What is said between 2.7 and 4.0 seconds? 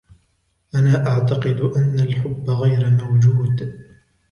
موجود.